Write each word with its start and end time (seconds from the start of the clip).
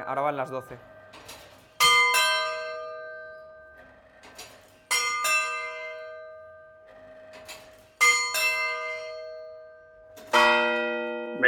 Ahora 0.00 0.22
van 0.22 0.36
las 0.36 0.50
12. 0.50 0.93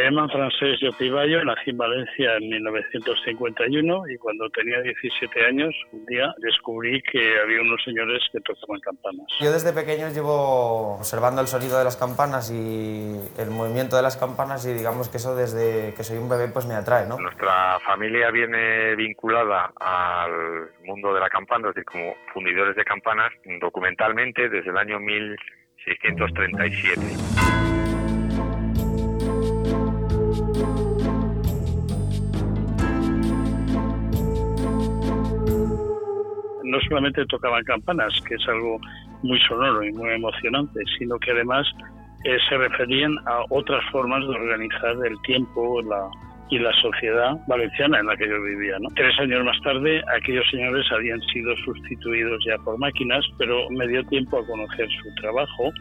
Llaman 0.06 0.30
Francés 0.30 0.78
Yopibayo, 0.80 1.44
nací 1.44 1.70
en 1.70 1.78
Valencia 1.78 2.36
en 2.36 2.48
1951 2.48 4.08
y 4.08 4.16
cuando 4.18 4.48
tenía 4.50 4.80
17 4.80 5.46
años, 5.46 5.74
un 5.90 6.06
día 6.06 6.32
descubrí 6.38 7.02
que 7.02 7.40
había 7.40 7.60
unos 7.60 7.82
señores 7.82 8.22
que 8.30 8.38
tocaban 8.40 8.78
campanas. 8.82 9.26
Yo 9.40 9.50
desde 9.50 9.72
pequeño 9.72 10.08
llevo 10.10 10.98
observando 10.98 11.40
el 11.40 11.48
sonido 11.48 11.76
de 11.78 11.82
las 11.82 11.96
campanas 11.96 12.52
y 12.52 13.16
el 13.36 13.50
movimiento 13.50 13.96
de 13.96 14.02
las 14.02 14.16
campanas 14.16 14.64
y 14.64 14.74
digamos 14.74 15.08
que 15.08 15.16
eso 15.16 15.34
desde 15.34 15.92
que 15.96 16.04
soy 16.04 16.18
un 16.18 16.28
bebé 16.28 16.46
pues 16.52 16.66
me 16.66 16.74
atrae, 16.74 17.08
¿no? 17.08 17.18
Nuestra 17.18 17.80
familia 17.80 18.30
viene 18.30 18.94
vinculada 18.94 19.72
al 19.80 20.70
mundo 20.84 21.12
de 21.14 21.18
la 21.18 21.28
campana, 21.28 21.70
es 21.70 21.74
decir, 21.74 21.84
como 21.84 22.14
fundidores 22.32 22.76
de 22.76 22.84
campanas, 22.84 23.32
documentalmente 23.60 24.48
desde 24.48 24.70
el 24.70 24.78
año 24.78 25.00
1637. 25.00 27.35
No 36.66 36.80
solamente 36.80 37.24
tocaban 37.26 37.64
campanas, 37.64 38.20
que 38.28 38.34
es 38.34 38.48
algo 38.48 38.78
muy 39.22 39.38
sonoro 39.40 39.82
y 39.84 39.92
muy 39.92 40.10
emocionante, 40.10 40.80
sino 40.98 41.18
que 41.18 41.30
además 41.30 41.66
eh, 42.24 42.36
se 42.48 42.56
referían 42.56 43.16
a 43.26 43.44
otras 43.50 43.84
formas 43.90 44.20
de 44.20 44.34
organizar 44.34 44.96
el 45.04 45.20
tiempo 45.22 45.80
y 46.50 46.58
la 46.58 46.72
sociedad 46.80 47.36
valenciana 47.48 48.00
en 48.00 48.06
la 48.06 48.16
que 48.16 48.28
yo 48.28 48.42
vivía. 48.42 48.76
Tres 48.94 49.18
años 49.20 49.44
más 49.44 49.60
tarde, 49.62 50.02
aquellos 50.16 50.44
señores 50.50 50.86
habían 50.92 51.20
sido 51.32 51.56
sustituidos 51.64 52.44
ya 52.46 52.56
por 52.64 52.78
máquinas, 52.78 53.24
pero 53.38 53.68
me 53.70 53.86
dio 53.88 54.04
tiempo 54.04 54.38
a 54.38 54.46
conocer 54.46 54.88
su 55.02 55.14
trabajo 55.20 55.72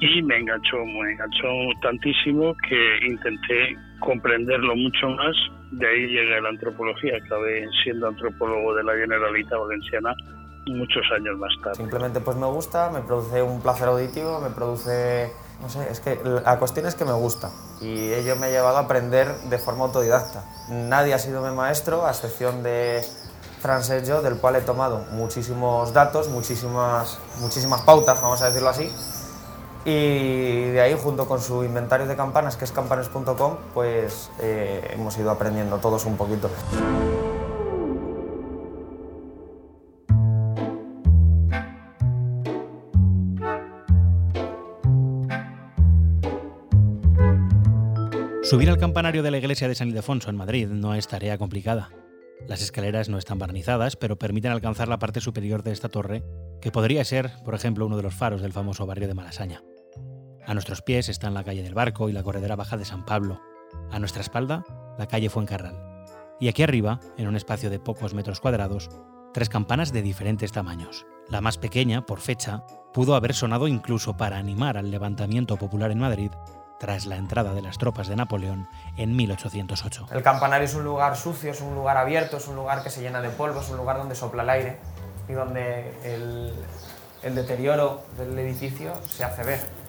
y 0.00 0.22
me 0.22 0.38
enganchó, 0.38 0.84
me 0.84 1.12
enganchó 1.12 1.48
tantísimo 1.82 2.56
que 2.68 3.06
intenté 3.06 3.76
comprenderlo 4.00 4.74
mucho 4.74 5.10
más. 5.10 5.36
De 5.70 5.86
ahí 5.86 6.06
llegué 6.06 6.36
a 6.36 6.40
la 6.40 6.48
antropología, 6.48 7.14
acabé 7.24 7.66
siendo 7.84 8.08
antropólogo 8.08 8.74
de 8.74 8.84
la 8.84 8.94
Generalitat 8.94 9.58
Valenciana 9.58 10.14
muchos 10.66 11.02
años 11.16 11.38
más 11.38 11.52
tarde. 11.62 11.76
Simplemente 11.76 12.20
pues 12.20 12.36
me 12.36 12.46
gusta, 12.46 12.90
me 12.90 13.00
produce 13.00 13.42
un 13.42 13.60
placer 13.60 13.88
auditivo, 13.88 14.40
me 14.40 14.50
produce, 14.50 15.32
no 15.60 15.68
sé, 15.68 15.90
es 15.90 16.00
que 16.00 16.18
la 16.24 16.58
cuestión 16.58 16.86
es 16.86 16.94
que 16.94 17.04
me 17.04 17.12
gusta 17.12 17.50
y 17.80 18.12
ello 18.12 18.36
me 18.36 18.46
ha 18.46 18.50
llevado 18.50 18.76
a 18.76 18.80
aprender 18.80 19.28
de 19.48 19.58
forma 19.58 19.84
autodidacta. 19.84 20.44
Nadie 20.68 21.14
ha 21.14 21.18
sido 21.18 21.42
mi 21.48 21.54
maestro, 21.54 22.06
a 22.06 22.10
excepción 22.10 22.62
de 22.62 23.00
Francesc 23.60 24.06
yo, 24.06 24.22
del 24.22 24.38
cual 24.38 24.56
he 24.56 24.60
tomado 24.60 25.04
muchísimos 25.12 25.92
datos, 25.92 26.28
muchísimas, 26.28 27.20
muchísimas 27.40 27.82
pautas, 27.82 28.20
vamos 28.20 28.42
a 28.42 28.46
decirlo 28.46 28.68
así, 28.68 28.90
y 29.84 30.70
de 30.70 30.80
ahí, 30.80 30.94
junto 31.00 31.26
con 31.26 31.40
su 31.40 31.64
inventario 31.64 32.06
de 32.06 32.16
campanas, 32.16 32.56
que 32.56 32.64
es 32.64 32.72
campanes.com, 32.72 33.56
pues 33.72 34.30
eh, 34.40 34.90
hemos 34.92 35.16
ido 35.18 35.30
aprendiendo 35.30 35.78
todos 35.78 36.04
un 36.04 36.16
poquito. 36.16 36.50
Subir 48.42 48.68
al 48.68 48.78
campanario 48.78 49.22
de 49.22 49.30
la 49.30 49.38
iglesia 49.38 49.68
de 49.68 49.76
San 49.76 49.86
Ildefonso 49.88 50.28
en 50.28 50.34
Madrid 50.34 50.66
no 50.66 50.94
es 50.96 51.06
tarea 51.06 51.38
complicada. 51.38 51.90
Las 52.48 52.62
escaleras 52.62 53.08
no 53.08 53.16
están 53.16 53.38
barnizadas, 53.38 53.94
pero 53.94 54.18
permiten 54.18 54.50
alcanzar 54.50 54.88
la 54.88 54.98
parte 54.98 55.20
superior 55.20 55.62
de 55.62 55.70
esta 55.70 55.88
torre, 55.88 56.24
que 56.60 56.72
podría 56.72 57.04
ser, 57.04 57.30
por 57.44 57.54
ejemplo, 57.54 57.86
uno 57.86 57.96
de 57.96 58.02
los 58.02 58.14
faros 58.14 58.42
del 58.42 58.52
famoso 58.52 58.86
barrio 58.86 59.06
de 59.06 59.14
Malasaña. 59.14 59.62
A 60.50 60.52
nuestros 60.52 60.82
pies 60.82 61.08
están 61.08 61.32
la 61.32 61.44
calle 61.44 61.62
del 61.62 61.74
Barco 61.74 62.08
y 62.08 62.12
la 62.12 62.24
corredera 62.24 62.56
baja 62.56 62.76
de 62.76 62.84
San 62.84 63.04
Pablo. 63.04 63.40
A 63.92 64.00
nuestra 64.00 64.20
espalda, 64.20 64.64
la 64.98 65.06
calle 65.06 65.30
Fuencarral. 65.30 66.04
Y 66.40 66.48
aquí 66.48 66.64
arriba, 66.64 66.98
en 67.16 67.28
un 67.28 67.36
espacio 67.36 67.70
de 67.70 67.78
pocos 67.78 68.14
metros 68.14 68.40
cuadrados, 68.40 68.88
tres 69.32 69.48
campanas 69.48 69.92
de 69.92 70.02
diferentes 70.02 70.50
tamaños. 70.50 71.06
La 71.28 71.40
más 71.40 71.56
pequeña, 71.56 72.04
por 72.04 72.18
fecha, 72.18 72.64
pudo 72.92 73.14
haber 73.14 73.32
sonado 73.32 73.68
incluso 73.68 74.16
para 74.16 74.38
animar 74.38 74.76
al 74.76 74.90
levantamiento 74.90 75.56
popular 75.56 75.92
en 75.92 76.00
Madrid 76.00 76.32
tras 76.80 77.06
la 77.06 77.14
entrada 77.14 77.54
de 77.54 77.62
las 77.62 77.78
tropas 77.78 78.08
de 78.08 78.16
Napoleón 78.16 78.66
en 78.96 79.14
1808. 79.14 80.08
El 80.10 80.24
campanario 80.24 80.64
es 80.64 80.74
un 80.74 80.82
lugar 80.82 81.16
sucio, 81.16 81.52
es 81.52 81.60
un 81.60 81.76
lugar 81.76 81.96
abierto, 81.96 82.38
es 82.38 82.48
un 82.48 82.56
lugar 82.56 82.82
que 82.82 82.90
se 82.90 83.02
llena 83.02 83.20
de 83.20 83.30
polvo, 83.30 83.60
es 83.60 83.70
un 83.70 83.76
lugar 83.76 83.98
donde 83.98 84.16
sopla 84.16 84.42
el 84.42 84.50
aire 84.50 84.78
y 85.28 85.32
donde 85.32 85.94
el, 86.02 86.52
el 87.22 87.34
deterioro 87.36 88.02
del 88.18 88.36
edificio 88.36 88.94
se 89.08 89.22
hace 89.22 89.44
ver. 89.44 89.79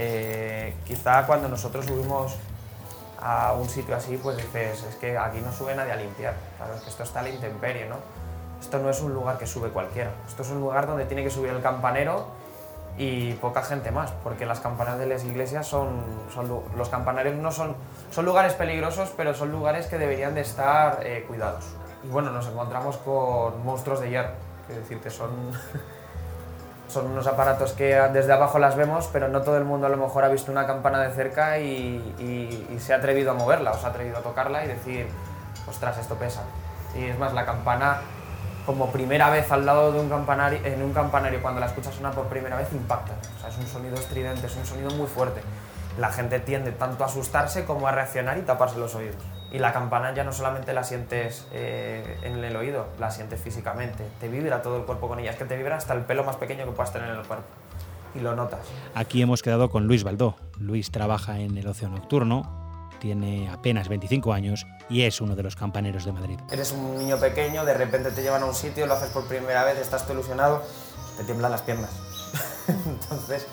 Eh, 0.00 0.74
quizá 0.86 1.26
cuando 1.26 1.48
nosotros 1.48 1.84
subimos 1.84 2.36
a 3.20 3.52
un 3.54 3.68
sitio 3.68 3.96
así, 3.96 4.16
pues 4.16 4.36
dices, 4.36 4.84
es 4.84 4.94
que 4.94 5.18
aquí 5.18 5.40
no 5.40 5.52
sube 5.52 5.74
nadie 5.74 5.90
a 5.90 5.96
limpiar, 5.96 6.34
claro, 6.56 6.74
es 6.76 6.82
que 6.82 6.90
esto 6.90 7.02
está 7.02 7.18
a 7.18 7.22
la 7.24 7.30
intemperie, 7.30 7.88
¿no? 7.88 7.96
Esto 8.60 8.78
no 8.78 8.90
es 8.90 9.00
un 9.00 9.12
lugar 9.12 9.38
que 9.38 9.46
sube 9.48 9.70
cualquiera, 9.70 10.12
esto 10.28 10.42
es 10.42 10.50
un 10.50 10.60
lugar 10.60 10.86
donde 10.86 11.04
tiene 11.04 11.24
que 11.24 11.30
subir 11.30 11.50
el 11.50 11.60
campanero 11.60 12.28
y 12.96 13.32
poca 13.34 13.64
gente 13.64 13.90
más, 13.90 14.12
porque 14.22 14.46
las 14.46 14.60
campanas 14.60 15.00
de 15.00 15.06
las 15.06 15.24
iglesias 15.24 15.66
son, 15.66 16.00
son 16.32 16.62
los 16.76 16.88
campanarios 16.88 17.34
no 17.34 17.50
son, 17.50 17.74
son 18.12 18.24
lugares 18.24 18.52
peligrosos, 18.52 19.12
pero 19.16 19.34
son 19.34 19.50
lugares 19.50 19.88
que 19.88 19.98
deberían 19.98 20.32
de 20.32 20.42
estar 20.42 21.00
eh, 21.02 21.24
cuidados. 21.26 21.64
Y 22.04 22.08
bueno, 22.08 22.30
nos 22.30 22.46
encontramos 22.46 22.98
con 22.98 23.64
monstruos 23.64 23.98
de 23.98 24.10
hierro, 24.10 24.30
es 24.68 24.76
decir, 24.76 25.00
que 25.00 25.10
son 25.10 25.30
son 26.88 27.06
unos 27.06 27.26
aparatos 27.26 27.72
que 27.72 27.94
desde 28.12 28.32
abajo 28.32 28.58
las 28.58 28.74
vemos, 28.74 29.08
pero 29.12 29.28
no 29.28 29.42
todo 29.42 29.58
el 29.58 29.64
mundo 29.64 29.86
a 29.86 29.90
lo 29.90 29.96
mejor 29.96 30.24
ha 30.24 30.28
visto 30.28 30.50
una 30.50 30.66
campana 30.66 31.00
de 31.02 31.12
cerca 31.12 31.58
y, 31.58 32.76
se 32.78 32.94
ha 32.94 32.96
atrevido 32.96 33.32
a 33.32 33.34
moverla, 33.34 33.72
o 33.72 33.78
se 33.78 33.86
ha 33.86 33.90
atrevido 33.90 34.18
a 34.18 34.22
tocarla 34.22 34.64
y 34.64 34.68
decir, 34.68 35.06
ostras, 35.68 35.98
esto 35.98 36.14
pesa. 36.14 36.42
Y 36.94 37.04
es 37.04 37.18
más, 37.18 37.34
la 37.34 37.44
campana, 37.44 37.98
como 38.64 38.90
primera 38.90 39.28
vez 39.30 39.50
al 39.52 39.66
lado 39.66 39.92
de 39.92 40.00
un 40.00 40.08
campanario, 40.08 40.60
en 40.64 40.82
un 40.82 40.92
campanario, 40.92 41.42
cuando 41.42 41.60
la 41.60 41.66
escuchas 41.66 41.94
sonar 41.94 42.14
por 42.14 42.26
primera 42.26 42.56
vez, 42.56 42.72
impacta. 42.72 43.12
O 43.36 43.40
sea, 43.40 43.50
es 43.50 43.58
un 43.58 43.66
sonido 43.66 43.96
estridente, 43.96 44.46
es 44.46 44.56
un 44.56 44.64
sonido 44.64 44.90
muy 44.90 45.06
fuerte. 45.06 45.42
La 45.98 46.10
gente 46.10 46.40
tiende 46.40 46.72
tanto 46.72 47.04
a 47.04 47.08
asustarse 47.08 47.64
como 47.64 47.86
a 47.86 47.92
reaccionar 47.92 48.38
y 48.38 48.42
taparse 48.42 48.78
los 48.78 48.94
oídos. 48.94 49.22
Y 49.50 49.58
la 49.58 49.72
campana 49.72 50.14
ya 50.14 50.24
no 50.24 50.32
solamente 50.32 50.74
la 50.74 50.84
sientes 50.84 51.46
eh, 51.52 52.18
en 52.22 52.44
el 52.44 52.54
oído, 52.54 52.86
la 52.98 53.10
sientes 53.10 53.40
físicamente. 53.40 54.04
Te 54.20 54.28
vibra 54.28 54.60
todo 54.60 54.76
el 54.76 54.84
cuerpo 54.84 55.08
con 55.08 55.18
ella. 55.18 55.30
Es 55.30 55.36
que 55.36 55.46
te 55.46 55.56
vibra 55.56 55.76
hasta 55.76 55.94
el 55.94 56.02
pelo 56.02 56.24
más 56.24 56.36
pequeño 56.36 56.66
que 56.66 56.72
puedas 56.72 56.92
tener 56.92 57.08
en 57.08 57.16
el 57.16 57.26
cuerpo. 57.26 57.46
Y 58.14 58.20
lo 58.20 58.34
notas. 58.36 58.60
Aquí 58.94 59.22
hemos 59.22 59.42
quedado 59.42 59.70
con 59.70 59.86
Luis 59.86 60.04
Baldó. 60.04 60.36
Luis 60.58 60.90
trabaja 60.90 61.38
en 61.38 61.56
el 61.56 61.66
ocio 61.66 61.88
nocturno, 61.88 62.68
tiene 63.00 63.48
apenas 63.50 63.88
25 63.88 64.32
años 64.32 64.66
y 64.88 65.02
es 65.02 65.20
uno 65.20 65.36
de 65.36 65.42
los 65.42 65.56
campaneros 65.56 66.04
de 66.04 66.12
Madrid. 66.12 66.38
Eres 66.50 66.72
un 66.72 66.98
niño 66.98 67.18
pequeño, 67.18 67.64
de 67.64 67.74
repente 67.74 68.10
te 68.10 68.22
llevan 68.22 68.42
a 68.42 68.46
un 68.46 68.54
sitio, 68.54 68.86
lo 68.86 68.94
haces 68.94 69.10
por 69.10 69.26
primera 69.26 69.64
vez, 69.64 69.78
estás 69.78 70.04
todo 70.04 70.14
ilusionado, 70.14 70.62
te 71.16 71.24
tiemblan 71.24 71.52
las 71.52 71.62
piernas. 71.62 71.90
Entonces 72.68 73.46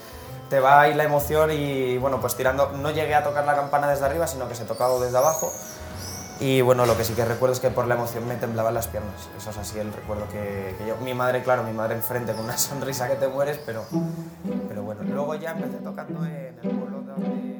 te 0.50 0.60
va 0.60 0.82
ahí 0.82 0.94
la 0.94 1.04
emoción 1.04 1.52
y 1.52 1.98
bueno, 1.98 2.20
pues 2.20 2.36
tirando, 2.36 2.72
no 2.72 2.92
llegué 2.92 3.16
a 3.16 3.24
tocar 3.24 3.46
la 3.46 3.56
campana 3.56 3.88
desde 3.88 4.06
arriba, 4.06 4.28
sino 4.28 4.48
que 4.48 4.56
se 4.56 4.66
tocado 4.66 5.00
desde 5.00 5.18
abajo 5.18 5.52
y 6.40 6.62
bueno, 6.62 6.86
lo 6.86 6.98
que 6.98 7.04
sí 7.06 7.16
que 7.16 7.24
recuerdo 7.24 7.54
es 7.54 7.62
que 7.62 7.70
por 7.70 7.88
la 7.88 7.96
emoción 7.96 8.28
me 8.28 8.36
temblaban 8.36 8.74
las 8.74 8.88
piernas. 8.90 9.32
Eso 9.38 9.50
es 9.52 9.58
así 9.58 9.80
el 9.80 9.94
recuerdo 9.94 10.28
que, 10.30 10.76
yo. 10.86 10.98
Mi 10.98 11.14
madre, 11.14 11.42
claro, 11.42 11.64
mi 11.64 11.72
madre 11.72 11.96
enfrente 11.96 12.34
con 12.34 12.44
una 12.44 12.58
sonrisa 12.58 13.08
que 13.08 13.16
te 13.16 13.28
mueres, 13.28 13.62
pero, 13.66 13.84
pero 14.68 14.84
bueno. 14.84 15.02
Luego 15.04 15.36
ya 15.36 15.52
empecé 15.52 15.82
tocando 15.82 16.26
en 16.26 16.60
el 16.62 16.70
pueblo 16.70 17.02
donde. 17.02 17.56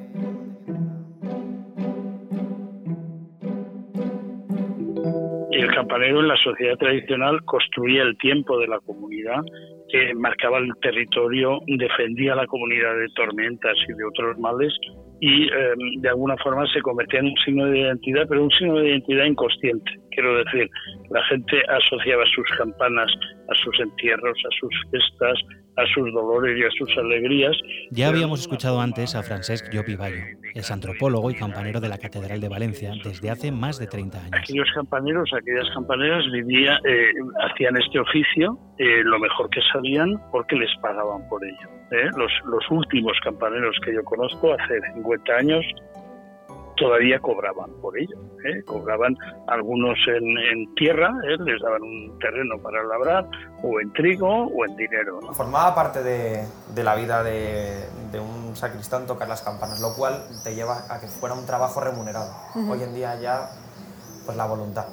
Y 5.52 5.58
el 5.58 5.74
campanero 5.74 6.20
en 6.20 6.28
la 6.28 6.36
sociedad 6.36 6.76
tradicional 6.76 7.42
construía 7.46 8.02
el 8.02 8.18
tiempo 8.18 8.58
de 8.58 8.68
la 8.68 8.78
comunidad, 8.80 9.40
que 9.88 10.14
marcaba 10.14 10.58
el 10.58 10.70
territorio, 10.82 11.60
defendía 11.66 12.34
a 12.34 12.36
la 12.36 12.46
comunidad 12.46 12.94
de 12.94 13.08
tormentas 13.14 13.74
y 13.88 13.92
de 13.94 14.04
otros 14.04 14.38
males 14.38 14.74
y 15.20 15.44
em, 15.44 16.00
de 16.00 16.08
alguna 16.08 16.36
forma 16.38 16.66
se 16.72 16.80
convertía 16.82 17.20
en 17.20 17.26
un 17.26 17.36
signo 17.44 17.66
de 17.66 17.78
identidad, 17.80 18.26
pero 18.28 18.44
un 18.44 18.50
signo 18.50 18.78
de 18.78 18.88
identidad 18.90 19.24
inconsciente. 19.24 19.90
Quiero 20.10 20.36
decir, 20.44 20.68
la 21.10 21.22
gente 21.24 21.62
asociaba 21.68 22.24
sus 22.34 22.46
campanas 22.58 23.10
a 23.48 23.54
sus 23.54 23.80
entierros, 23.80 24.38
a 24.44 24.54
sus 24.60 24.74
fiestas, 24.90 25.38
a 25.76 25.86
sus 25.94 26.12
dolores 26.12 26.58
y 26.58 26.64
a 26.64 26.70
sus 26.70 26.96
alegrías. 26.98 27.56
Ya 27.90 28.08
habíamos 28.08 28.40
escuchado 28.40 28.80
antes 28.80 29.14
a 29.14 29.22
Francesc 29.22 29.72
Llopi 29.72 29.94
Bayo, 29.96 30.24
es 30.54 30.70
antropólogo 30.70 31.30
y 31.30 31.34
campanero 31.34 31.80
de 31.80 31.88
la 31.88 31.98
Catedral 31.98 32.40
de 32.40 32.48
Valencia 32.48 32.92
desde 33.04 33.30
hace 33.30 33.52
más 33.52 33.78
de 33.78 33.86
30 33.86 34.18
años. 34.18 34.32
Aquellos 34.32 34.68
campaneros, 34.74 35.30
aquellas 35.32 35.68
campaneras 35.74 36.24
vivía, 36.32 36.78
eh, 36.84 37.10
hacían 37.50 37.76
este 37.76 37.98
oficio 37.98 38.58
eh, 38.78 39.02
lo 39.04 39.18
mejor 39.18 39.50
que 39.50 39.60
sabían 39.72 40.20
porque 40.32 40.56
les 40.56 40.70
pagaban 40.80 41.28
por 41.28 41.44
ello. 41.44 41.68
¿eh? 41.90 42.10
Los, 42.16 42.32
los 42.46 42.70
últimos 42.70 43.18
campaneros 43.22 43.76
que 43.84 43.94
yo 43.94 44.02
conozco, 44.04 44.54
hace 44.54 44.80
50 44.94 45.32
años, 45.34 45.64
todavía 46.76 47.18
cobraban 47.20 47.70
por 47.80 47.98
ello. 47.98 48.16
¿eh? 48.44 48.62
Cobraban 48.64 49.16
algunos 49.46 49.98
en, 50.08 50.74
tierra, 50.74 51.12
¿eh? 51.24 51.36
les 51.38 51.60
daban 51.60 51.82
un 51.82 52.18
terreno 52.18 52.58
para 52.58 52.82
labrar, 52.84 53.28
o 53.62 53.80
en 53.80 53.92
trigo 53.92 54.28
o 54.28 54.64
en 54.64 54.76
dinero. 54.76 55.20
Formaba 55.32 55.74
parte 55.74 56.02
de, 56.02 56.44
la 56.82 56.94
vida 56.94 57.22
de, 57.22 57.88
un 58.20 58.56
sacristán 58.56 59.06
tocar 59.06 59.28
las 59.28 59.42
campanas, 59.42 59.80
lo 59.80 59.94
cual 59.94 60.24
te 60.42 60.54
lleva 60.54 60.78
a 60.88 61.00
que 61.00 61.06
fuera 61.06 61.34
un 61.34 61.46
trabajo 61.46 61.80
remunerado. 61.80 62.32
Hoy 62.70 62.82
en 62.82 62.94
día 62.94 63.18
ya, 63.20 63.50
pues 64.24 64.36
la 64.36 64.46
voluntad 64.46 64.86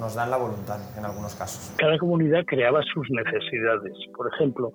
nos 0.00 0.14
dan 0.14 0.30
la 0.30 0.36
voluntad 0.36 0.78
en 0.96 1.04
algunos 1.04 1.34
casos. 1.34 1.74
Cada 1.78 1.98
comunidad 1.98 2.44
creaba 2.46 2.80
sus 2.82 3.08
necesidades. 3.10 3.92
Por 4.16 4.32
ejemplo, 4.34 4.72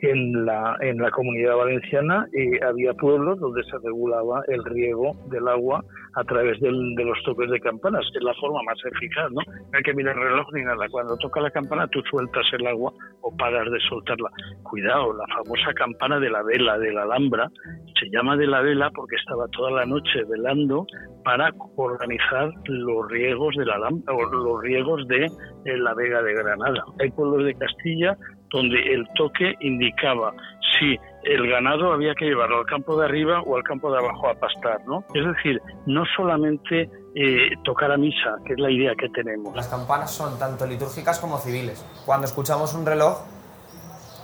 en 0.00 0.46
la, 0.46 0.76
en 0.80 0.98
la 0.98 1.10
comunidad 1.10 1.56
valenciana 1.56 2.26
eh, 2.32 2.60
había 2.64 2.92
pueblos 2.94 3.40
donde 3.40 3.62
se 3.64 3.76
regulaba 3.78 4.42
el 4.48 4.64
riego 4.64 5.12
del 5.30 5.48
agua 5.48 5.84
a 6.14 6.24
través 6.24 6.60
de 6.60 6.70
los 6.70 7.22
toques 7.24 7.50
de 7.50 7.60
campanas. 7.60 8.04
Es 8.14 8.22
la 8.22 8.34
forma 8.34 8.60
más 8.64 8.78
eficaz, 8.84 9.30
¿no? 9.30 9.40
No 9.46 9.76
hay 9.76 9.82
que 9.82 9.94
mirar 9.94 10.16
el 10.16 10.22
reloj 10.22 10.46
ni 10.52 10.62
nada. 10.62 10.88
Cuando 10.90 11.16
toca 11.16 11.40
la 11.40 11.50
campana 11.50 11.86
tú 11.88 12.00
sueltas 12.10 12.44
el 12.52 12.66
agua 12.66 12.92
o 13.22 13.36
paras 13.36 13.70
de 13.70 13.78
soltarla. 13.88 14.30
Cuidado, 14.62 15.12
la 15.14 15.26
famosa 15.26 15.72
campana 15.74 16.18
de 16.20 16.30
la 16.30 16.42
vela, 16.42 16.78
de 16.78 16.92
la 16.92 17.02
Alhambra, 17.02 17.50
se 17.98 18.08
llama 18.10 18.36
de 18.36 18.46
la 18.46 18.60
vela 18.60 18.90
porque 18.94 19.16
estaba 19.16 19.46
toda 19.48 19.70
la 19.70 19.86
noche 19.86 20.24
velando 20.28 20.86
para 21.24 21.52
organizar 21.76 22.50
los 22.64 23.08
riegos 23.08 23.54
de 23.56 23.64
la 23.64 23.78
o 23.78 24.24
los 24.24 24.62
riegos 24.62 25.06
de 25.08 25.24
eh, 25.24 25.76
la 25.76 25.94
Vega 25.94 26.22
de 26.22 26.34
Granada. 26.34 26.84
Hay 27.00 27.10
pueblos 27.10 27.44
de 27.44 27.54
Castilla 27.54 28.16
donde 28.50 28.78
el 28.94 29.06
toque 29.14 29.54
indicaba 29.60 30.32
si 30.78 30.96
el 31.24 31.48
ganado 31.48 31.92
había 31.92 32.14
que 32.14 32.26
llevarlo 32.26 32.58
al 32.58 32.66
campo 32.66 32.98
de 32.98 33.04
arriba 33.04 33.42
o 33.42 33.56
al 33.56 33.62
campo 33.62 33.92
de 33.92 33.98
abajo 33.98 34.28
a 34.28 34.34
pastar, 34.34 34.80
¿no? 34.86 35.04
Es 35.14 35.26
decir, 35.26 35.60
no 35.86 36.04
solamente 36.16 36.88
eh, 37.14 37.50
tocar 37.64 37.90
a 37.92 37.96
misa, 37.96 38.36
que 38.46 38.54
es 38.54 38.60
la 38.60 38.70
idea 38.70 38.94
que 38.94 39.08
tenemos. 39.10 39.54
Las 39.54 39.68
campanas 39.68 40.10
son 40.10 40.38
tanto 40.38 40.66
litúrgicas 40.66 41.18
como 41.18 41.38
civiles. 41.38 41.84
Cuando 42.06 42.26
escuchamos 42.26 42.74
un 42.74 42.86
reloj, 42.86 43.18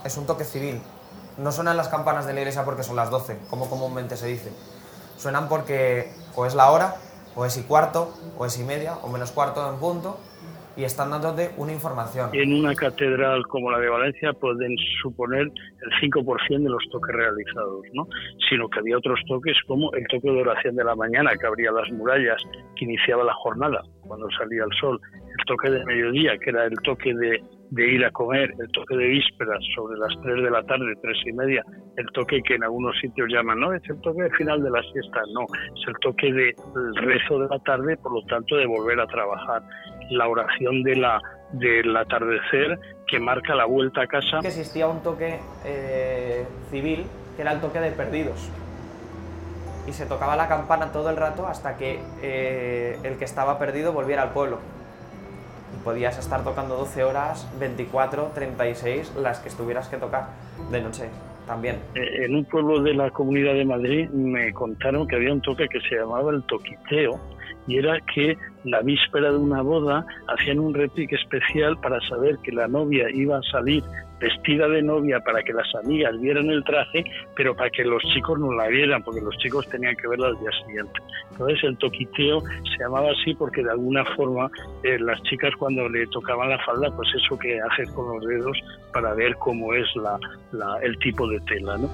es 0.03 0.17
un 0.17 0.25
toque 0.25 0.43
civil. 0.43 0.79
No 1.37 1.51
suenan 1.51 1.77
las 1.77 1.89
campanas 1.89 2.25
de 2.25 2.33
la 2.33 2.39
iglesia 2.39 2.63
porque 2.63 2.83
son 2.83 2.95
las 2.95 3.09
12, 3.11 3.39
como 3.49 3.69
comúnmente 3.69 4.15
se 4.15 4.27
dice. 4.27 4.51
Suenan 5.17 5.47
porque 5.47 6.09
o 6.35 6.45
es 6.45 6.55
la 6.55 6.71
hora, 6.71 6.95
o 7.35 7.45
es 7.45 7.57
y 7.57 7.63
cuarto, 7.63 8.13
o 8.37 8.45
es 8.45 8.59
y 8.59 8.63
media, 8.63 8.95
o 9.03 9.09
menos 9.09 9.31
cuarto 9.31 9.69
en 9.69 9.79
punto, 9.79 10.17
y 10.77 10.83
están 10.83 11.09
dándote 11.09 11.51
una 11.57 11.71
información. 11.71 12.29
En 12.33 12.53
una 12.53 12.75
catedral 12.75 13.43
como 13.47 13.71
la 13.71 13.79
de 13.79 13.87
Valencia 13.87 14.33
pueden 14.33 14.75
suponer 15.01 15.43
el 15.43 16.11
5% 16.11 16.63
de 16.63 16.69
los 16.69 16.83
toques 16.91 17.15
realizados, 17.15 17.85
¿no? 17.93 18.07
sino 18.49 18.67
que 18.67 18.79
había 18.79 18.97
otros 18.97 19.19
toques 19.27 19.55
como 19.67 19.91
el 19.93 20.05
toque 20.07 20.29
de 20.29 20.41
oración 20.41 20.75
de 20.75 20.83
la 20.83 20.95
mañana 20.95 21.31
que 21.39 21.47
abría 21.47 21.71
las 21.71 21.89
murallas, 21.91 22.41
que 22.75 22.85
iniciaba 22.85 23.23
la 23.23 23.33
jornada 23.35 23.81
cuando 24.01 24.27
salía 24.37 24.63
el 24.63 24.77
sol, 24.79 24.99
el 25.13 25.45
toque 25.45 25.69
de 25.69 25.85
mediodía, 25.85 26.37
que 26.37 26.49
era 26.49 26.65
el 26.65 26.75
toque 26.83 27.13
de, 27.13 27.41
de 27.71 27.87
ir 27.87 28.05
a 28.05 28.11
comer, 28.11 28.53
el 28.59 28.71
toque 28.71 28.95
de 28.95 29.07
vísperas 29.07 29.59
sobre 29.75 29.97
las 29.97 30.13
3 30.21 30.43
de 30.43 30.51
la 30.51 30.63
tarde, 30.63 30.93
tres 31.01 31.17
y 31.25 31.33
media, 31.33 31.63
el 31.97 32.05
toque 32.13 32.41
que 32.43 32.55
en 32.55 32.63
algunos 32.63 32.97
sitios 32.99 33.27
llaman, 33.29 33.59
no, 33.59 33.73
es 33.73 33.81
el 33.89 33.99
toque 34.01 34.29
final 34.37 34.63
de 34.63 34.69
la 34.69 34.81
siesta, 34.83 35.21
no, 35.33 35.45
es 35.75 35.87
el 35.87 35.95
toque 36.01 36.31
del 36.31 36.95
rezo 36.95 37.39
de 37.39 37.47
la 37.49 37.59
tarde, 37.59 37.97
por 37.97 38.13
lo 38.13 38.25
tanto 38.27 38.55
de 38.55 38.65
volver 38.65 38.99
a 38.99 39.07
trabajar 39.07 39.63
la 40.11 40.27
oración 40.27 40.83
de 40.83 40.95
la, 40.95 41.21
del 41.53 41.95
atardecer 41.95 42.79
que 43.07 43.19
marca 43.19 43.55
la 43.55 43.65
vuelta 43.65 44.01
a 44.01 44.07
casa. 44.07 44.39
Que 44.41 44.47
existía 44.47 44.87
un 44.87 45.01
toque 45.01 45.39
eh, 45.65 46.45
civil 46.69 47.05
que 47.35 47.41
era 47.41 47.51
el 47.51 47.59
toque 47.59 47.79
de 47.79 47.91
perdidos. 47.91 48.49
Y 49.87 49.93
se 49.93 50.05
tocaba 50.05 50.35
la 50.35 50.47
campana 50.47 50.91
todo 50.91 51.09
el 51.09 51.17
rato 51.17 51.45
hasta 51.45 51.77
que 51.77 51.99
eh, 52.21 52.97
el 53.03 53.17
que 53.17 53.25
estaba 53.25 53.59
perdido 53.59 53.93
volviera 53.93 54.23
al 54.23 54.31
pueblo. 54.31 54.59
Podías 55.83 56.17
estar 56.17 56.43
tocando 56.43 56.75
12 56.77 57.03
horas, 57.03 57.47
24, 57.59 58.31
36, 58.33 59.13
las 59.21 59.39
que 59.39 59.49
estuvieras 59.49 59.87
que 59.87 59.97
tocar 59.97 60.27
de 60.71 60.81
noche 60.81 61.09
también. 61.45 61.77
Eh, 61.93 62.25
en 62.25 62.35
un 62.35 62.45
pueblo 62.45 62.81
de 62.81 62.93
la 62.93 63.11
Comunidad 63.11 63.53
de 63.53 63.65
Madrid 63.65 64.09
me 64.09 64.53
contaron 64.53 65.07
que 65.07 65.15
había 65.15 65.31
un 65.31 65.41
toque 65.41 65.67
que 65.67 65.79
se 65.81 65.95
llamaba 65.95 66.31
el 66.31 66.43
toquiteo 66.43 67.19
y 67.67 67.77
era 67.77 67.99
que 68.13 68.37
la 68.63 68.81
víspera 68.81 69.31
de 69.31 69.37
una 69.37 69.61
boda 69.61 70.05
hacían 70.27 70.59
un 70.59 70.73
repique 70.73 71.15
especial 71.15 71.77
para 71.81 71.99
saber 72.01 72.37
que 72.43 72.51
la 72.51 72.67
novia 72.67 73.09
iba 73.11 73.37
a 73.37 73.41
salir 73.51 73.83
vestida 74.19 74.67
de 74.67 74.81
novia 74.81 75.19
para 75.19 75.43
que 75.43 75.53
las 75.53 75.67
amigas 75.83 76.19
vieran 76.19 76.49
el 76.49 76.63
traje, 76.63 77.03
pero 77.35 77.55
para 77.55 77.69
que 77.69 77.83
los 77.83 78.01
chicos 78.13 78.39
no 78.39 78.51
la 78.53 78.67
vieran, 78.67 79.03
porque 79.03 79.21
los 79.21 79.35
chicos 79.37 79.67
tenían 79.69 79.95
que 79.95 80.07
verla 80.07 80.27
al 80.27 80.39
día 80.39 80.51
siguiente. 80.65 80.99
Entonces 81.31 81.63
el 81.63 81.77
toquiteo 81.77 82.41
se 82.41 82.83
llamaba 82.83 83.11
así 83.11 83.33
porque 83.33 83.63
de 83.63 83.71
alguna 83.71 84.05
forma 84.15 84.49
eh, 84.83 84.97
las 84.99 85.21
chicas 85.23 85.53
cuando 85.57 85.87
le 85.89 86.07
tocaban 86.07 86.49
la 86.49 86.59
falda, 86.65 86.89
pues 86.95 87.09
eso 87.15 87.37
que 87.37 87.59
haces 87.59 87.91
con 87.91 88.15
los 88.15 88.25
dedos 88.25 88.57
para 88.93 89.13
ver 89.13 89.35
cómo 89.35 89.73
es 89.73 89.87
la, 89.95 90.17
el 90.81 90.97
tipo 90.99 91.27
de 91.27 91.39
tela, 91.41 91.77
¿no? 91.77 91.89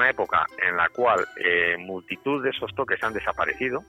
Una 0.00 0.10
época 0.10 0.46
en 0.66 0.76
la 0.76 0.88
cual 0.88 1.26
eh, 1.36 1.76
multitud 1.78 2.42
de 2.42 2.50
esos 2.50 2.74
toques 2.74 3.02
han 3.02 3.12
desaparecido, 3.12 3.84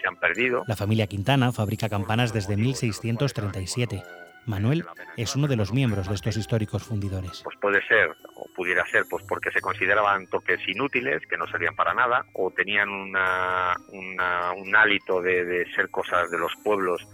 se 0.00 0.06
han 0.06 0.16
perdido. 0.16 0.62
La 0.66 0.76
familia 0.76 1.06
Quintana 1.06 1.52
fabrica 1.52 1.88
campanas 1.88 2.32
desde 2.32 2.56
1637. 2.56 4.02
Manuel 4.46 4.84
es 5.16 5.34
uno 5.36 5.46
de 5.46 5.56
los 5.56 5.72
miembros 5.72 6.08
de 6.08 6.14
estos 6.14 6.36
históricos 6.36 6.82
fundidores. 6.82 7.42
Pues 7.44 7.56
puede 7.60 7.86
ser, 7.86 8.10
o 8.34 8.46
pudiera 8.54 8.84
ser, 8.86 9.04
pues 9.10 9.24
porque 9.28 9.50
se 9.50 9.60
consideraban 9.60 10.26
toques 10.26 10.60
inútiles, 10.68 11.22
que 11.26 11.36
no 11.36 11.46
servían 11.46 11.74
para 11.74 11.92
nada, 11.92 12.24
o 12.34 12.50
tenían 12.50 12.88
una, 12.88 13.74
un 13.92 14.76
hálito 14.76 15.20
de 15.20 15.66
ser 15.74 15.90
cosas 15.90 16.30
de 16.30 16.38
los 16.38 16.52
pueblos 16.62 17.06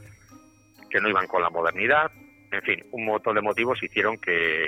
que 0.91 1.01
no 1.01 1.09
iban 1.09 1.27
con 1.27 1.43
la 1.43 1.51
modernidad, 1.51 2.11
en 2.55 2.63
fin, 2.63 2.85
un 2.93 3.05
montón 3.05 3.35
de 3.35 3.43
motivos 3.43 3.83
hicieron 3.83 4.19
que, 4.19 4.67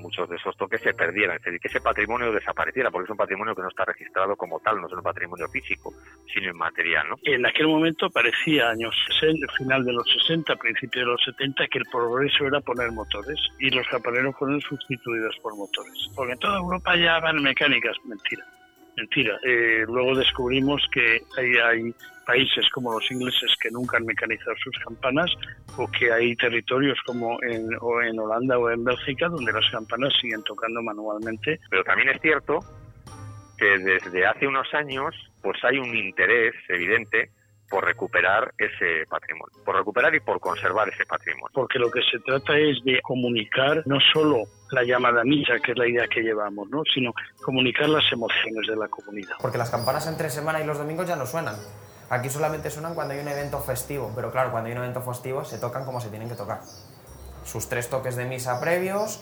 muchos 0.00 0.28
de 0.28 0.36
esos 0.36 0.56
toques 0.56 0.80
se 0.80 0.94
perdieran, 0.94 1.36
es 1.36 1.42
decir, 1.42 1.60
que 1.60 1.68
ese 1.68 1.80
patrimonio 1.80 2.32
desapareciera, 2.32 2.90
porque 2.90 3.04
es 3.04 3.10
un 3.10 3.16
patrimonio 3.16 3.54
que 3.54 3.62
no 3.62 3.68
está 3.68 3.84
registrado 3.84 4.36
como 4.36 4.60
tal, 4.60 4.80
no 4.80 4.86
es 4.86 4.92
un 4.92 5.02
patrimonio 5.02 5.48
físico, 5.48 5.92
sino 6.32 6.50
inmaterial. 6.50 7.08
¿no? 7.08 7.16
En 7.24 7.44
aquel 7.46 7.66
momento 7.68 8.10
parecía, 8.10 8.70
años 8.70 8.94
60, 9.20 9.46
final 9.58 9.84
de 9.84 9.92
los 9.92 10.06
60, 10.26 10.56
principio 10.56 11.02
de 11.02 11.06
los 11.06 11.22
70, 11.24 11.66
que 11.68 11.78
el 11.78 11.86
progreso 11.90 12.46
era 12.46 12.60
poner 12.60 12.90
motores 12.92 13.38
y 13.58 13.70
los 13.70 13.86
campaneros 13.88 14.36
fueron 14.38 14.60
sustituidos 14.60 15.36
por 15.42 15.56
motores. 15.56 16.10
Porque 16.14 16.32
en 16.32 16.38
toda 16.38 16.58
Europa 16.58 16.96
ya 16.96 17.20
van 17.20 17.42
mecánicas, 17.42 17.96
mentira. 18.04 18.44
Mentira. 18.96 19.38
Eh, 19.42 19.84
luego 19.86 20.14
descubrimos 20.14 20.82
que 20.92 21.22
hay, 21.38 21.56
hay 21.56 21.94
países 22.24 22.68
como 22.72 22.92
los 22.92 23.10
ingleses 23.10 23.54
que 23.60 23.70
nunca 23.70 23.96
han 23.96 24.04
mecanizado 24.04 24.54
sus 24.62 24.76
campanas 24.84 25.30
o 25.76 25.90
que 25.90 26.12
hay 26.12 26.34
territorios 26.36 26.98
como 27.06 27.42
en, 27.42 27.68
o 27.80 28.02
en 28.02 28.18
Holanda 28.18 28.58
o 28.58 28.70
en 28.70 28.84
Bélgica 28.84 29.28
donde 29.28 29.52
las 29.52 29.68
campanas 29.70 30.12
siguen 30.20 30.42
tocando 30.44 30.82
manualmente. 30.82 31.60
Pero 31.70 31.84
también 31.84 32.10
es 32.10 32.20
cierto 32.20 32.60
que 33.58 33.78
desde 33.78 34.26
hace 34.26 34.46
unos 34.46 34.72
años 34.74 35.14
pues 35.42 35.62
hay 35.64 35.78
un 35.78 35.94
interés 35.94 36.54
evidente 36.68 37.30
por 37.72 37.86
recuperar 37.86 38.52
ese 38.58 39.06
patrimonio, 39.08 39.56
por 39.64 39.74
recuperar 39.76 40.14
y 40.14 40.20
por 40.20 40.38
conservar 40.40 40.90
ese 40.90 41.06
patrimonio. 41.06 41.48
Porque 41.54 41.78
lo 41.78 41.90
que 41.90 42.02
se 42.02 42.18
trata 42.18 42.58
es 42.58 42.84
de 42.84 43.00
comunicar 43.00 43.82
no 43.86 43.96
solo 44.12 44.42
la 44.72 44.84
llamada 44.84 45.24
misa, 45.24 45.54
que 45.58 45.72
es 45.72 45.78
la 45.78 45.88
idea 45.88 46.06
que 46.06 46.20
llevamos, 46.20 46.68
¿no? 46.68 46.82
sino 46.92 47.14
comunicar 47.42 47.88
las 47.88 48.04
emociones 48.12 48.66
de 48.68 48.76
la 48.76 48.88
comunidad. 48.88 49.36
Porque 49.40 49.56
las 49.56 49.70
campanas 49.70 50.06
entre 50.06 50.28
semana 50.28 50.60
y 50.60 50.66
los 50.66 50.76
domingos 50.76 51.08
ya 51.08 51.16
no 51.16 51.24
suenan. 51.24 51.54
Aquí 52.12 52.28
solamente 52.28 52.70
suenan 52.70 52.94
cuando 52.94 53.14
hay 53.14 53.20
un 53.20 53.28
evento 53.28 53.58
festivo, 53.58 54.12
pero 54.14 54.30
claro, 54.30 54.50
cuando 54.50 54.66
hay 54.66 54.72
un 54.72 54.82
evento 54.82 55.00
festivo 55.00 55.46
se 55.46 55.56
tocan 55.56 55.86
como 55.86 55.98
se 55.98 56.10
tienen 56.10 56.28
que 56.28 56.34
tocar. 56.34 56.60
Sus 57.42 57.70
tres 57.70 57.88
toques 57.88 58.16
de 58.16 58.26
misa 58.26 58.60
previos, 58.60 59.20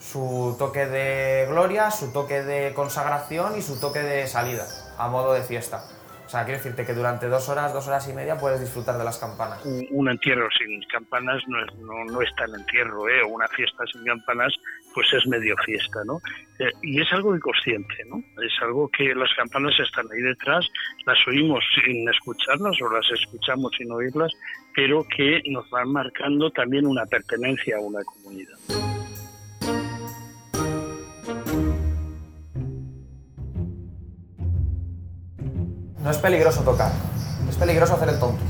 su 0.00 0.54
toque 0.58 0.84
de 0.84 1.46
gloria, 1.48 1.90
su 1.90 2.12
toque 2.12 2.42
de 2.42 2.74
consagración 2.74 3.56
y 3.56 3.62
su 3.62 3.80
toque 3.80 4.00
de 4.00 4.26
salida, 4.26 4.66
a 4.98 5.08
modo 5.08 5.32
de 5.32 5.40
fiesta. 5.44 5.82
O 6.26 6.28
sea, 6.28 6.44
quiero 6.44 6.58
decirte 6.58 6.84
que 6.84 6.92
durante 6.92 7.28
dos 7.28 7.48
horas, 7.48 7.72
dos 7.72 7.86
horas 7.86 8.08
y 8.08 8.12
media 8.12 8.36
puedes 8.36 8.60
disfrutar 8.60 8.98
de 8.98 9.04
las 9.04 9.16
campanas. 9.16 9.64
Un, 9.64 10.08
entierro 10.08 10.48
sin 10.58 10.82
campanas 10.90 11.40
no 11.46 11.64
es, 11.64 11.72
no, 11.76 12.04
no 12.04 12.20
es 12.20 12.34
tan 12.34 12.52
entierro, 12.52 13.08
¿eh? 13.08 13.22
Una 13.22 13.46
fiesta 13.46 13.84
sin 13.92 14.04
campanas 14.04 14.52
pues 14.92 15.06
es 15.12 15.26
medio 15.28 15.54
fiesta, 15.64 16.00
¿no? 16.04 16.20
Eh, 16.58 16.72
y 16.82 17.00
es 17.00 17.12
algo 17.12 17.36
inconsciente, 17.36 17.94
¿no? 18.08 18.16
Es 18.42 18.52
algo 18.60 18.88
que 18.88 19.14
las 19.14 19.32
campanas 19.34 19.78
están 19.78 20.06
ahí 20.10 20.20
detrás, 20.20 20.66
las 21.04 21.18
oímos 21.28 21.62
sin 21.74 22.08
escucharlas 22.08 22.80
o 22.82 22.90
las 22.90 23.08
escuchamos 23.12 23.70
sin 23.78 23.92
oírlas, 23.92 24.32
pero 24.74 25.06
que 25.16 25.42
nos 25.50 25.68
van 25.70 25.92
marcando 25.92 26.50
también 26.50 26.86
una 26.86 27.06
pertenencia 27.06 27.76
a 27.76 27.80
una 27.80 28.02
comunidad. 28.02 28.56
No 36.06 36.12
es 36.12 36.18
peligroso 36.18 36.62
tocar, 36.62 36.92
es 37.48 37.56
peligroso 37.56 37.94
hacer 37.94 38.10
el 38.10 38.20
tonto. 38.20 38.40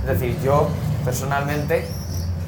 Es 0.00 0.18
decir, 0.18 0.34
yo 0.42 0.68
personalmente 1.04 1.84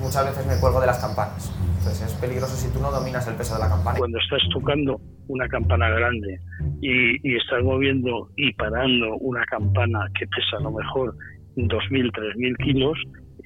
muchas 0.02 0.26
veces 0.26 0.44
me 0.46 0.58
cuelgo 0.58 0.80
de 0.80 0.88
las 0.88 0.98
campanas. 0.98 1.54
Entonces 1.78 2.08
es 2.08 2.14
peligroso 2.14 2.56
si 2.56 2.72
tú 2.72 2.80
no 2.80 2.90
dominas 2.90 3.28
el 3.28 3.36
peso 3.36 3.54
de 3.54 3.60
la 3.60 3.68
campana. 3.68 3.96
Cuando 3.96 4.18
estás 4.18 4.42
tocando 4.52 5.00
una 5.28 5.46
campana 5.46 5.90
grande 5.90 6.40
y, 6.80 7.22
y 7.22 7.36
estás 7.36 7.62
moviendo 7.62 8.30
y 8.34 8.52
parando 8.54 9.14
una 9.18 9.44
campana 9.44 10.00
que 10.18 10.26
pesa 10.26 10.56
a 10.58 10.60
lo 10.62 10.72
mejor 10.72 11.14
2.000, 11.54 12.10
3.000 12.10 12.56
kilos, 12.64 12.98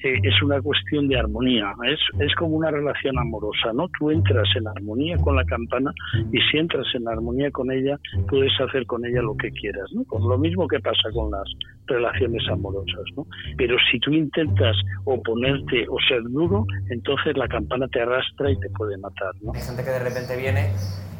eh, 0.03 0.19
es 0.23 0.43
una 0.43 0.61
cuestión 0.61 1.09
de 1.09 1.19
armonía, 1.19 1.73
es, 1.87 2.01
es 2.21 2.35
como 2.35 2.57
una 2.57 2.71
relación 2.71 3.19
amorosa, 3.19 3.73
¿no? 3.73 3.89
Tú 3.99 4.11
entras 4.11 4.49
en 4.57 4.67
armonía 4.67 5.17
con 5.19 5.37
la 5.37 5.45
campana 5.45 5.93
y 6.33 6.39
si 6.51 6.59
entras 6.59 6.87
en 6.95 7.09
armonía 7.09 7.51
con 7.51 7.71
ella, 7.71 7.99
puedes 8.29 8.53
hacer 8.61 8.87
con 8.87 9.05
ella 9.05 9.23
lo 9.23 9.37
que 9.37 9.51
quieras, 9.51 9.91
¿no? 9.93 10.05
Con 10.05 10.29
lo 10.29 10.39
mismo 10.39 10.67
que 10.69 10.81
pasa 10.81 11.11
con 11.13 11.31
las 11.31 11.49
relaciones 11.87 12.43
amorosas, 12.51 13.05
¿no? 13.17 13.27
Pero 13.57 13.77
si 13.91 13.99
tú 14.01 14.13
intentas 14.13 14.77
oponerte 15.05 15.87
o 15.89 15.97
ser 16.09 16.23
duro, 16.25 16.67
entonces 16.91 17.37
la 17.37 17.49
campana 17.49 17.89
te 17.89 18.01
arrastra 18.01 18.51
y 18.51 18.59
te 18.59 18.69
puede 18.71 18.97
matar. 18.99 19.33
Hay 19.55 19.61
gente 19.61 19.85
que 19.85 19.91
de 19.91 19.99
repente 19.99 20.37
viene 20.37 20.71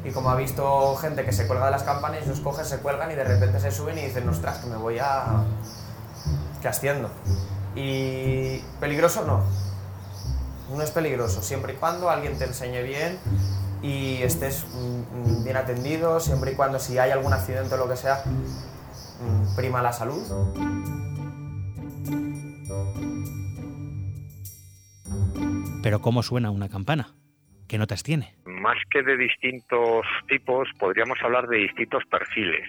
y 0.05 0.11
como 0.11 0.31
ha 0.31 0.37
visto 0.37 0.95
gente 0.97 1.25
que 1.25 1.33
se 1.33 1.47
cuelga 1.47 1.67
de 1.67 1.71
las 1.73 1.83
campanas, 1.83 2.25
ellos 2.25 2.41
cogen, 2.41 2.65
se 2.65 2.81
cuelgan 2.81 3.11
y 3.11 3.15
de 3.15 3.25
repente 3.25 3.59
se 3.59 3.71
suben 3.71 3.97
y 3.99 4.03
dicen, 4.03 4.29
ostras, 4.29 4.59
que 4.59 4.71
me 4.71 4.77
voy 4.77 4.99
a... 4.99 5.45
¿Qué 6.61 6.69
haciendo? 6.69 7.11
Y 7.75 8.61
peligroso 8.81 9.25
no. 9.27 9.45
No 10.75 10.83
es 10.83 10.91
peligroso, 10.91 11.43
siempre 11.43 11.75
y 11.75 11.77
cuando 11.77 12.09
alguien 12.09 12.39
te 12.39 12.45
enseñe 12.45 12.83
bien 12.83 13.19
y 13.83 14.23
estés 14.23 14.65
mm, 14.73 15.41
mm, 15.41 15.45
bien 15.45 15.57
atendido, 15.57 16.19
siempre 16.21 16.53
y 16.53 16.55
cuando 16.55 16.79
si 16.79 16.99
hay 16.99 17.11
algún 17.11 17.33
accidente 17.33 17.75
o 17.75 17.79
lo 17.79 17.89
que 17.89 17.97
sea, 17.97 18.23
mm, 18.25 19.57
prima 19.57 19.83
la 19.83 19.93
salud. 19.93 20.23
Pero 25.83 26.01
¿cómo 26.01 26.23
suena 26.23 26.51
una 26.51 26.71
campana? 26.71 27.15
¿Qué 27.69 27.77
notas 27.77 28.03
tiene? 28.03 28.35
Más 28.47 28.77
que 28.91 29.03
de 29.03 29.17
distintos 29.19 30.07
tipos, 30.29 30.67
podríamos 30.79 31.19
hablar 31.23 31.47
de 31.47 31.59
distintos 31.59 32.03
perfiles 32.11 32.67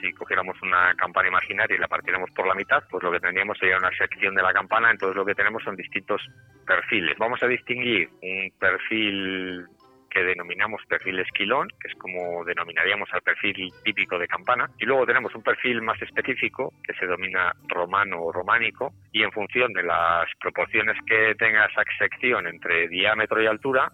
si 0.00 0.12
cogiéramos 0.12 0.60
una 0.62 0.94
campana 0.94 1.28
imaginaria 1.28 1.76
y 1.76 1.80
la 1.80 1.88
partiéramos 1.88 2.30
por 2.30 2.46
la 2.46 2.54
mitad, 2.54 2.82
pues 2.90 3.02
lo 3.02 3.10
que 3.10 3.20
tendríamos 3.20 3.58
sería 3.58 3.78
una 3.78 3.90
sección 3.96 4.34
de 4.34 4.42
la 4.42 4.52
campana, 4.52 4.90
entonces 4.90 5.16
lo 5.16 5.24
que 5.24 5.34
tenemos 5.34 5.62
son 5.62 5.76
distintos 5.76 6.22
perfiles. 6.66 7.16
Vamos 7.18 7.42
a 7.42 7.46
distinguir 7.46 8.08
un 8.22 8.50
perfil 8.58 9.66
que 10.10 10.22
denominamos 10.22 10.82
perfil 10.88 11.18
esquilón, 11.20 11.68
que 11.80 11.88
es 11.88 11.94
como 11.96 12.44
denominaríamos 12.44 13.08
al 13.12 13.20
perfil 13.22 13.72
típico 13.84 14.18
de 14.18 14.26
campana, 14.26 14.70
y 14.78 14.86
luego 14.86 15.06
tenemos 15.06 15.34
un 15.34 15.42
perfil 15.42 15.82
más 15.82 16.00
específico 16.00 16.72
que 16.82 16.94
se 16.94 17.06
denomina 17.06 17.52
romano 17.68 18.22
o 18.22 18.32
románico, 18.32 18.92
y 19.12 19.22
en 19.22 19.32
función 19.32 19.72
de 19.72 19.82
las 19.82 20.26
proporciones 20.40 20.96
que 21.06 21.34
tenga 21.34 21.66
esa 21.66 21.82
sección 21.98 22.46
entre 22.46 22.88
diámetro 22.88 23.42
y 23.42 23.46
altura, 23.46 23.92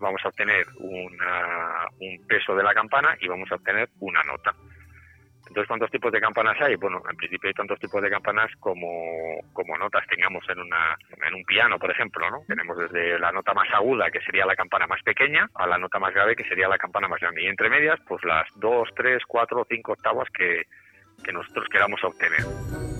vamos 0.00 0.20
a 0.24 0.28
obtener 0.28 0.66
un 0.80 1.16
peso 2.26 2.54
de 2.54 2.62
la 2.62 2.74
campana 2.74 3.16
y 3.20 3.28
vamos 3.28 3.50
a 3.52 3.54
obtener 3.54 3.88
una 4.00 4.22
nota. 4.24 4.52
Entonces, 5.52 5.68
¿cuántos 5.68 5.90
tipos 5.90 6.10
de 6.10 6.18
campanas 6.18 6.58
hay? 6.62 6.76
Bueno, 6.76 7.02
en 7.10 7.14
principio 7.14 7.48
hay 7.48 7.52
tantos 7.52 7.78
tipos 7.78 8.00
de 8.00 8.08
campanas 8.08 8.50
como, 8.58 8.88
como 9.52 9.76
notas 9.76 10.02
tengamos 10.06 10.42
en, 10.48 10.58
una, 10.60 10.96
en 11.28 11.34
un 11.34 11.44
piano, 11.44 11.78
por 11.78 11.90
ejemplo, 11.90 12.30
¿no? 12.30 12.42
Tenemos 12.48 12.78
desde 12.78 13.18
la 13.18 13.30
nota 13.32 13.52
más 13.52 13.68
aguda, 13.74 14.10
que 14.10 14.22
sería 14.22 14.46
la 14.46 14.56
campana 14.56 14.86
más 14.86 15.02
pequeña, 15.02 15.50
a 15.54 15.66
la 15.66 15.76
nota 15.76 15.98
más 15.98 16.14
grave, 16.14 16.36
que 16.36 16.44
sería 16.44 16.68
la 16.68 16.78
campana 16.78 17.06
más 17.06 17.20
grande. 17.20 17.42
Y 17.42 17.48
entre 17.48 17.68
medias, 17.68 18.00
pues 18.08 18.24
las 18.24 18.48
dos, 18.56 18.88
tres, 18.96 19.22
cuatro, 19.28 19.66
cinco 19.68 19.92
octavas 19.92 20.26
que, 20.30 20.62
que 21.22 21.32
nosotros 21.34 21.68
queramos 21.70 22.02
obtener. 22.02 22.91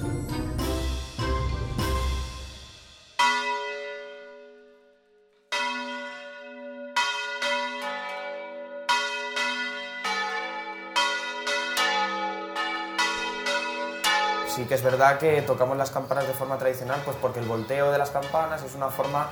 Que 14.73 14.77
es 14.77 14.83
verdad 14.83 15.19
que 15.19 15.43
tocamos 15.43 15.77
las 15.77 15.91
campanas 15.91 16.27
de 16.27 16.33
forma 16.33 16.57
tradicional, 16.57 16.99
pues 17.05 17.15
porque 17.21 17.41
el 17.41 17.45
volteo 17.45 17.93
de 17.93 17.99
las 17.99 18.09
campanas 18.09 18.63
es 18.63 18.75
una 18.75 18.89
forma 18.89 19.29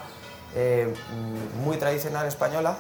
eh, 0.55 0.93
muy 1.65 1.79
tradicional 1.79 2.27
española 2.27 2.77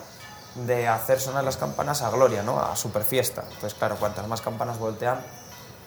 de 0.56 0.86
hacer 0.86 1.18
sonar 1.20 1.42
las 1.42 1.56
campanas 1.56 2.02
a 2.02 2.10
gloria, 2.10 2.42
¿no? 2.42 2.60
a 2.60 2.76
super 2.76 3.02
fiesta. 3.02 3.44
Entonces, 3.44 3.72
claro, 3.72 3.96
cuantas 3.96 4.28
más 4.28 4.42
campanas 4.42 4.78
voltean, 4.78 5.24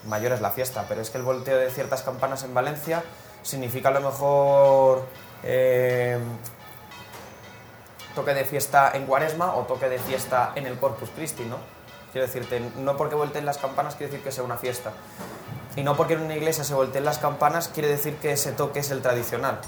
mayor 0.06 0.32
es 0.32 0.40
la 0.40 0.50
fiesta. 0.50 0.84
Pero 0.88 1.00
es 1.00 1.10
que 1.10 1.18
el 1.18 1.22
volteo 1.22 1.58
de 1.58 1.70
ciertas 1.70 2.02
campanas 2.02 2.42
en 2.42 2.52
Valencia 2.52 3.04
significa 3.44 3.90
a 3.90 3.92
lo 3.92 4.00
mejor 4.00 5.04
eh, 5.44 6.18
toque 8.16 8.34
de 8.34 8.44
fiesta 8.44 8.90
en 8.94 9.06
Cuaresma 9.06 9.54
o 9.54 9.62
toque 9.62 9.88
de 9.88 10.00
fiesta 10.00 10.50
en 10.56 10.66
el 10.66 10.76
Corpus 10.80 11.10
Christi, 11.10 11.44
¿no? 11.44 11.58
Quiero 12.10 12.26
decirte, 12.26 12.60
no 12.78 12.96
porque 12.96 13.14
volteen 13.14 13.46
las 13.46 13.58
campanas 13.58 13.94
quiere 13.94 14.10
decir 14.10 14.24
que 14.24 14.32
sea 14.32 14.42
una 14.42 14.56
fiesta. 14.56 14.90
Y 15.76 15.82
no 15.82 15.96
porque 15.96 16.14
en 16.14 16.22
una 16.22 16.36
iglesia 16.36 16.62
se 16.62 16.74
volteen 16.74 17.04
las 17.04 17.18
campanas 17.18 17.68
quiere 17.68 17.88
decir 17.88 18.14
que 18.22 18.32
ese 18.32 18.52
toque 18.52 18.78
es 18.80 18.90
el 18.90 19.02
tradicional. 19.02 19.60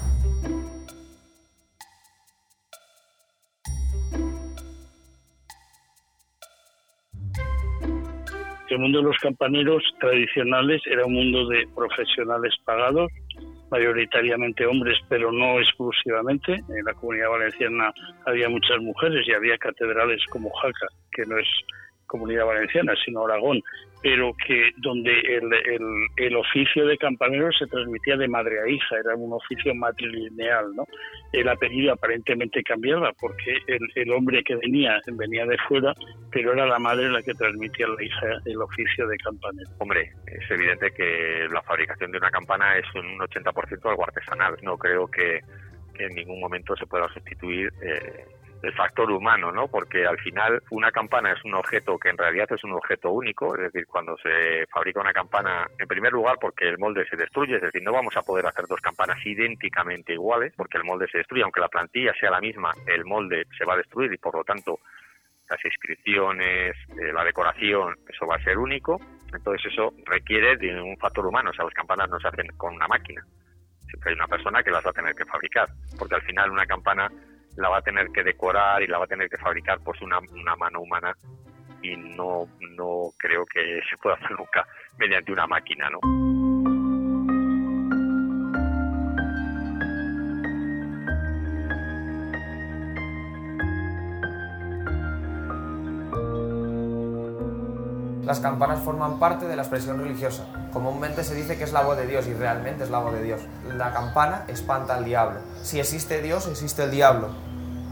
El 8.69 8.79
mundo 8.79 8.99
de 8.99 9.05
los 9.05 9.17
campaneros 9.17 9.83
tradicionales 9.99 10.81
era 10.85 11.05
un 11.05 11.13
mundo 11.13 11.47
de 11.47 11.67
profesionales 11.75 12.53
pagados, 12.63 13.11
mayoritariamente 13.71 14.65
hombres, 14.65 14.97
pero 15.09 15.31
no 15.31 15.59
exclusivamente. 15.59 16.53
En 16.53 16.85
la 16.85 16.93
comunidad 16.93 17.29
valenciana 17.29 17.91
había 18.25 18.49
muchas 18.49 18.79
mujeres 18.79 19.27
y 19.27 19.33
había 19.33 19.57
catedrales 19.57 20.23
como 20.29 20.51
Jaca, 20.51 20.87
que 21.11 21.25
no 21.25 21.37
es 21.37 21.47
comunidad 22.07 22.45
valenciana, 22.45 22.93
sino 23.05 23.25
Aragón, 23.25 23.61
pero 24.01 24.33
que 24.45 24.71
donde 24.77 25.11
el, 25.11 25.49
el, 26.17 26.35
oficio 26.35 26.85
de 26.85 26.97
campanero 26.97 27.51
se 27.51 27.65
transmitía 27.67 28.15
de 28.15 28.27
madre 28.27 28.61
a 28.61 28.69
hija, 28.69 28.95
era 29.03 29.15
un 29.15 29.33
oficio 29.33 29.73
matrilineal, 29.73 30.75
¿no? 30.75 30.85
El 31.33 31.49
apellido 31.49 31.93
aparentemente 31.93 32.63
cambiaba 32.63 33.11
porque 33.19 33.57
el, 33.67 34.11
hombre 34.11 34.43
que 34.43 34.55
venía 34.55 34.99
venía 35.13 35.45
de 35.45 35.57
fuera, 35.67 35.93
pero 36.31 36.53
era 36.53 36.65
la 36.65 36.79
madre 36.79 37.09
la 37.09 37.21
que 37.21 37.33
transmitía 37.33 37.87
a 37.87 37.89
la 37.89 38.03
hija 38.03 38.27
el 38.45 38.61
oficio 38.61 39.07
de 39.07 39.17
campanero. 39.17 39.69
Hombre, 39.79 40.11
es 40.27 40.51
evidente 40.51 40.91
que 40.91 41.47
la 41.51 41.61
fabricación 41.63 42.11
de 42.11 42.19
una 42.19 42.29
campana 42.29 42.77
es 42.77 42.85
un 42.95 43.17
80% 43.19 43.89
algo 43.89 44.03
artesanal. 44.03 44.55
No 44.61 44.77
creo 44.77 45.07
que, 45.07 45.41
en 45.99 46.13
ningún 46.13 46.39
momento 46.39 46.75
se 46.75 46.85
pueda 46.85 47.11
sustituir 47.11 47.73
eh, 47.81 48.25
el 48.61 48.73
factor 48.73 49.11
humano, 49.11 49.51
¿no? 49.51 49.67
Porque 49.67 50.05
al 50.05 50.17
final 50.19 50.61
una 50.71 50.91
campana 50.91 51.31
es 51.31 51.43
un 51.43 51.53
objeto 51.53 51.97
que 51.97 52.09
en 52.09 52.17
realidad 52.17 52.47
es 52.51 52.63
un 52.63 52.73
objeto 52.73 53.11
único, 53.11 53.55
es 53.55 53.71
decir, 53.71 53.85
cuando 53.87 54.17
se 54.17 54.65
fabrica 54.67 55.01
una 55.01 55.13
campana, 55.13 55.67
en 55.77 55.87
primer 55.87 56.11
lugar 56.11 56.37
porque 56.39 56.67
el 56.67 56.77
molde 56.77 57.05
se 57.09 57.15
destruye, 57.15 57.55
es 57.55 57.61
decir, 57.61 57.83
no 57.83 57.91
vamos 57.91 58.15
a 58.17 58.21
poder 58.21 58.45
hacer 58.45 58.65
dos 58.67 58.81
campanas 58.81 59.17
idénticamente 59.25 60.13
iguales, 60.13 60.53
porque 60.55 60.77
el 60.77 60.83
molde 60.83 61.07
se 61.11 61.19
destruye, 61.19 61.43
aunque 61.43 61.61
la 61.61 61.69
plantilla 61.69 62.13
sea 62.19 62.31
la 62.31 62.41
misma, 62.41 62.73
el 62.87 63.05
molde 63.05 63.45
se 63.57 63.65
va 63.65 63.73
a 63.73 63.77
destruir 63.77 64.11
y 64.11 64.17
por 64.17 64.35
lo 64.35 64.43
tanto 64.43 64.79
las 65.49 65.63
inscripciones, 65.63 66.75
eh, 66.99 67.13
la 67.13 67.23
decoración, 67.23 67.95
eso 68.09 68.27
va 68.27 68.35
a 68.35 68.43
ser 68.43 68.57
único, 68.57 68.99
entonces 69.33 69.71
eso 69.71 69.93
requiere 70.05 70.57
de 70.57 70.81
un 70.81 70.97
factor 70.97 71.25
humano, 71.25 71.51
o 71.51 71.53
sea, 71.53 71.63
las 71.63 71.73
campanas 71.73 72.09
no 72.09 72.19
se 72.19 72.27
hacen 72.27 72.47
con 72.57 72.75
una 72.75 72.87
máquina, 72.87 73.23
siempre 73.87 74.11
hay 74.11 74.15
una 74.15 74.27
persona 74.27 74.61
que 74.61 74.71
las 74.71 74.85
va 74.85 74.89
a 74.89 74.93
tener 74.93 75.15
que 75.15 75.25
fabricar, 75.25 75.69
porque 75.97 76.15
al 76.15 76.21
final 76.23 76.51
una 76.51 76.65
campana 76.65 77.09
la 77.57 77.69
va 77.69 77.79
a 77.79 77.81
tener 77.81 78.09
que 78.11 78.23
decorar 78.23 78.81
y 78.81 78.87
la 78.87 78.99
va 78.99 79.05
a 79.05 79.07
tener 79.07 79.29
que 79.29 79.37
fabricar 79.37 79.79
pues 79.83 80.01
una, 80.01 80.19
una 80.19 80.55
mano 80.55 80.81
humana 80.81 81.15
y 81.81 81.95
no, 81.95 82.47
no 82.75 83.11
creo 83.17 83.45
que 83.45 83.81
se 83.89 83.97
pueda 83.97 84.15
hacer 84.15 84.31
nunca 84.31 84.65
mediante 84.97 85.31
una 85.31 85.47
máquina, 85.47 85.89
¿no? 85.89 85.99
Las 98.23 98.41
campanas 98.41 98.83
forman 98.83 99.19
parte 99.19 99.47
de 99.47 99.55
la 99.55 99.61
expresión 99.61 99.99
religiosa. 99.99 100.45
Comúnmente 100.73 101.23
se 101.23 101.33
dice 101.33 101.57
que 101.57 101.63
es 101.63 101.71
la 101.71 101.81
voz 101.81 101.95
de 101.95 102.05
Dios 102.05 102.27
y 102.27 102.33
realmente 102.33 102.83
es 102.83 102.89
la 102.89 102.99
voz 102.99 103.13
de 103.13 103.23
Dios. 103.23 103.39
La 103.73 103.93
campana 103.93 104.43
espanta 104.49 104.95
al 104.95 105.05
diablo. 105.05 105.39
Si 105.63 105.79
existe 105.79 106.21
Dios, 106.21 106.45
existe 106.45 106.83
el 106.83 106.91
diablo. 106.91 107.46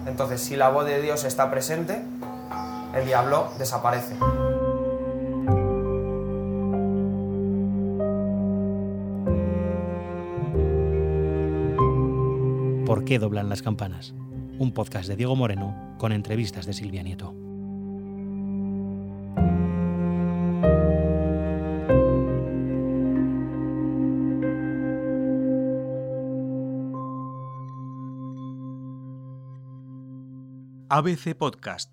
Entonces, 0.05 0.41
si 0.41 0.55
la 0.55 0.69
voz 0.69 0.85
de 0.85 1.01
Dios 1.01 1.23
está 1.23 1.49
presente, 1.49 2.01
el 2.95 3.05
diablo 3.05 3.49
desaparece. 3.57 4.15
¿Por 12.85 13.03
qué 13.03 13.19
doblan 13.19 13.49
las 13.49 13.61
campanas? 13.61 14.13
Un 14.57 14.71
podcast 14.73 15.07
de 15.09 15.15
Diego 15.15 15.35
Moreno 15.35 15.95
con 15.97 16.11
entrevistas 16.11 16.65
de 16.65 16.73
Silvia 16.73 17.03
Nieto. 17.03 17.44
ABC 30.95 31.35
Podcast 31.35 31.91